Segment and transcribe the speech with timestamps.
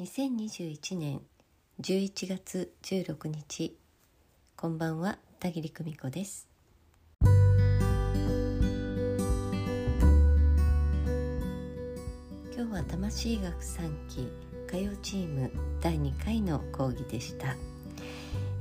[0.00, 1.20] 2021年
[1.78, 3.76] 11月16日。
[4.56, 6.48] こんばんは田切久美子です。
[7.22, 7.28] 今
[12.54, 14.26] 日は魂学3期
[14.68, 15.50] 歌謡チーム
[15.82, 17.54] 第2回の講義でした。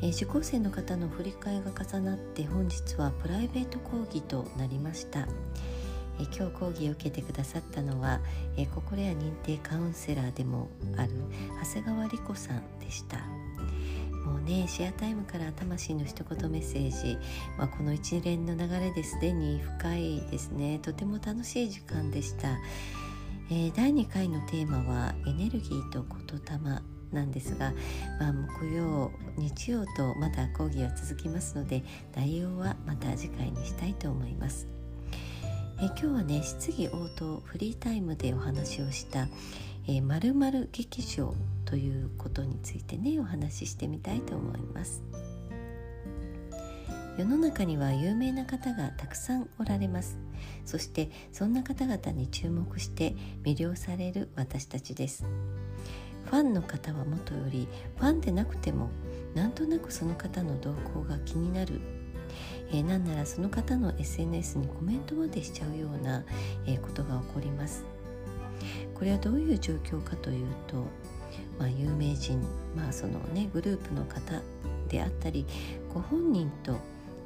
[0.02, 5.26] えー、受講生の方の振り替えが重なって本日はプライベート講義となりました、
[6.20, 8.20] え、今日講義を受けてくださったのは、
[8.58, 11.12] え、心や認定カウンセラーでもある
[11.64, 13.20] 長谷川理子さんでした。
[14.26, 17.18] もうねシェアタイムから魂の一言メッセージ、
[17.58, 20.80] まあ、この一連の流れですでに深いですね。
[20.80, 22.50] とても楽しい時間でした、
[23.50, 27.74] えー、第2回のテーマはエネルギーと言霊なんですが、
[28.20, 31.84] まあ、木曜日曜とまだ講義は続きますので
[32.16, 34.79] 内容はまた次回にしたいと思います。
[35.82, 39.30] え今日はね質疑応答フリータイムでお話をした
[39.88, 40.34] 「えまる
[40.74, 45.02] 劇場」ということについてねお話ししてみたいと思います。
[47.18, 50.18] 世の中には有名な方がたくさんおられます
[50.64, 55.26] そしてそんな方々に注目して魅了される私たちです
[56.24, 58.90] ファンの方はもとよりファンでなくても
[59.36, 61.82] なんとなくその方の動向が気になる、
[62.72, 66.24] えー、なんならその方の SNS にコメントまでしちゃうような、
[66.66, 67.84] えー、ことが起こります
[68.94, 70.78] これはどういう状況かというと、
[71.58, 72.42] まあ、有名人、
[72.76, 74.42] まあそのね、グループの方
[74.90, 75.46] であったり
[75.94, 76.76] ご本人と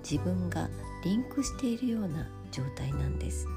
[0.08, 0.69] 自分が
[1.03, 3.47] リンクしているような状態なんです。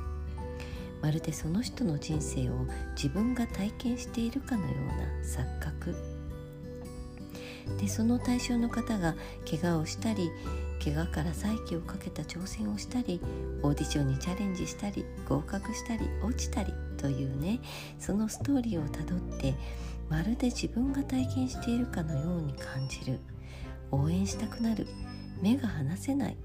[1.03, 5.95] まるでその人の人生を自分が体験しているかのような錯覚
[7.79, 9.15] でその対象の方が
[9.49, 10.31] 怪我をしたり
[10.87, 13.21] 怪我から再起をかけた挑戦をしたり
[13.63, 17.59] オーディションにチャレンジしたり合格したり落ちたりというね
[17.99, 19.55] そのストーリーをたどって
[20.09, 23.19] まるで自分が体験しているかのように感じる。
[23.91, 24.87] 応援したくなる。
[25.43, 26.37] 目が離せない。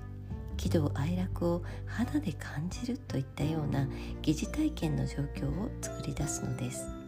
[0.57, 3.87] 喜怒哀楽を肌で感じるといったような
[4.21, 7.00] 疑似体験の状況を作り出すのです。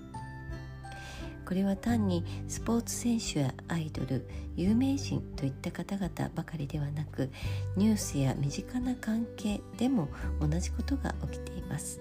[1.46, 7.30] これは単にスポーツ選手やアイドル有名人といった方々ばかりではなく
[7.76, 10.08] ニュースや身近な関係でも
[10.40, 12.00] 同じことが起きています。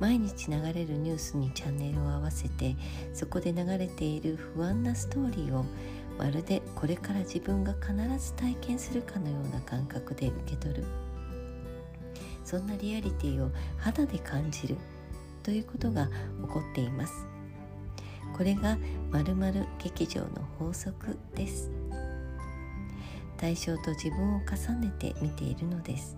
[0.00, 2.74] 毎日流れるニュースにチャンネルを合わせて
[3.12, 5.66] そこで流れている不安なストーリーを
[6.18, 10.84] まるでこれから自分が必ず体験するかのような感覚で受け取る。
[12.44, 14.76] そんなリアリティを肌で感じる
[15.42, 16.12] ということが起
[16.48, 17.12] こっています。
[18.40, 18.78] これが
[19.12, 20.28] 〇〇劇場の
[20.58, 21.70] 法則です。
[23.36, 26.16] 対象と自分を重ねて見ているのです。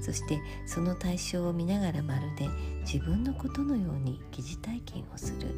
[0.00, 2.46] そしてその対象を見ながらまるで
[2.82, 5.48] 自分のことのように疑似体験をする。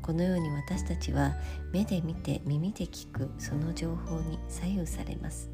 [0.00, 1.34] このように私たちは
[1.70, 5.50] 目で見て耳で聞くその情報に左右されます。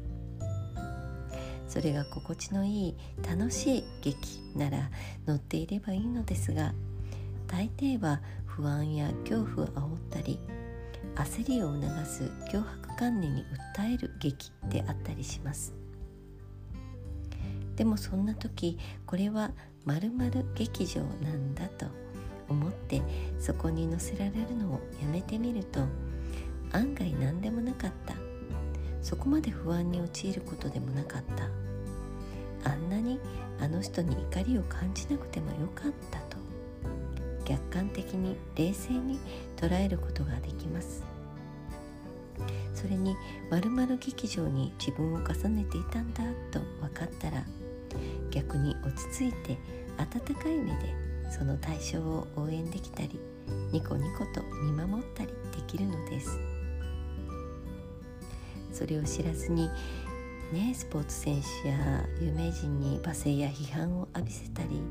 [1.67, 2.95] それが心地のいい
[3.29, 4.89] 楽しい劇なら
[5.27, 6.73] 乗っていればいいのですが
[7.49, 10.39] 大抵は不安や恐怖を煽ったり
[11.15, 13.43] 焦りを促す脅迫観念に
[13.75, 15.73] 訴える劇であったりします。
[17.75, 19.51] でもそんな時これは
[19.85, 21.85] 〇〇劇場なんだと
[22.47, 23.01] 思って
[23.39, 25.81] そこに乗せられるのをやめてみると
[26.71, 28.13] 案外何でもなかった。
[29.01, 31.23] そこまで不安に陥ることでもなかっ
[32.63, 32.69] た。
[32.69, 33.19] あんなに
[33.59, 36.28] あの人に怒りを感じなくてもよかった。
[37.49, 39.19] 客観的に冷静に
[39.57, 41.03] 捉えることができます。
[42.75, 43.15] それに
[43.49, 47.43] 〇〇劇場に自分を重ねていたんだと分かったら
[48.31, 49.57] 逆に落ち着いて
[49.97, 50.95] 温かい目で
[51.29, 53.19] その対象を応援できたり
[53.73, 56.39] ニコニコと見守ったりできるのです。
[58.71, 59.69] それを知らずに
[60.53, 64.81] ねスポーツ選手や有名人に罵声や批判を浴びせたり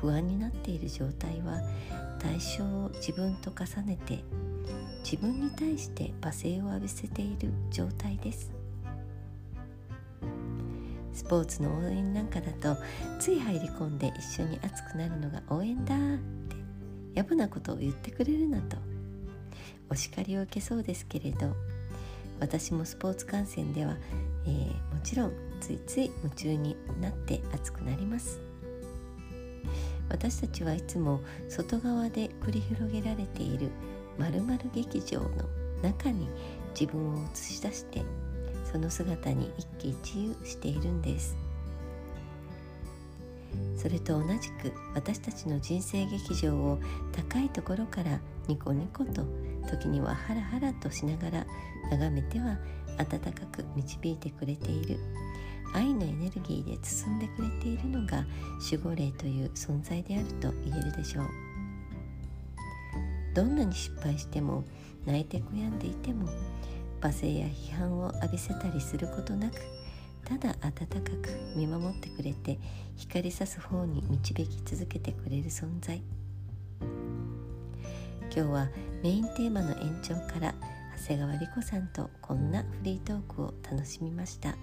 [0.00, 1.60] 不安になっている状態は
[2.18, 4.24] 対象を自分と重ねて
[5.02, 8.50] 自分に対して罵声を浴びせている状態です。
[11.12, 12.76] スポーツの応援なんかだと
[13.20, 15.98] つい入り込んで一緒に熱くなるのが応援だっ
[16.48, 16.56] て
[17.14, 18.76] やぶなことを言ってくれるなと
[19.88, 21.54] お叱りを受けそうですけれど
[22.40, 23.96] 私もスポーツ観戦では、
[24.46, 28.40] えー、もちろんついつい夢中になって熱くなります。
[30.08, 33.70] 私たちはいつも外側で繰り広げられている
[34.18, 35.28] 〇〇劇場の
[35.82, 36.28] 中に
[36.78, 38.02] 自分を映し出して
[38.70, 41.43] その姿に一喜一憂しているんです。
[43.76, 46.78] それと同じく私たちの人生劇場を
[47.12, 49.26] 高いところからニコニコと
[49.68, 51.46] 時にはハラハラとしながら
[51.90, 52.58] 眺めては
[52.98, 54.98] 温かく導いてくれている。
[55.74, 58.24] 愛のエネルギーで包んでくれているのが
[58.70, 61.26] 守護霊という存在であると言えるでしょう。
[63.34, 64.64] どんなに失敗しても
[65.04, 66.28] 泣いて悔やんでいても
[67.00, 69.56] 罵声や批判を浴びせたりすることなく
[70.24, 72.58] ただ温かく見守ってくれて
[72.96, 76.02] 光さす方に導き続けてくれる存在。
[78.34, 78.68] 今日は
[79.02, 80.54] メインテーマの延長から
[80.98, 84.56] 長谷川理子さんとこんなフリートークを楽しみました。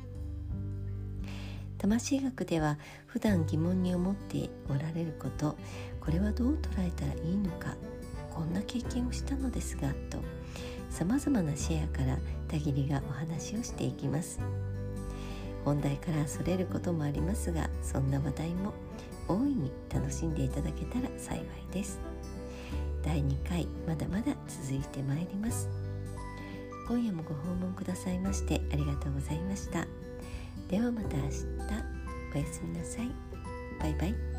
[1.77, 5.57] 魂学では普段疑問に思っておられること
[5.99, 7.75] これはどう捉えたらいいのか
[8.29, 10.19] こんな経験をしたのですがと
[10.91, 14.39] さまざまなシェアから田切がお話をしていきます。
[15.63, 18.73] 本題からそれることもありますがそんな話題も
[19.27, 21.99] 大いに楽しんでいただけたら幸いです。
[23.03, 25.69] 第2回まだまだ続いてまいります。
[26.87, 29.85] 今夜もご訪問くださいましてありがとうございました。
[30.67, 31.45] ではまた明日。
[32.33, 33.11] おやすみなさい。
[33.79, 34.30] バイバイ。